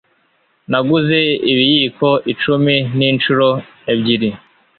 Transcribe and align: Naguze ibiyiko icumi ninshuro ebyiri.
Naguze 0.71 1.19
ibiyiko 1.51 2.07
icumi 2.31 2.75
ninshuro 2.97 3.47
ebyiri. 3.93 4.29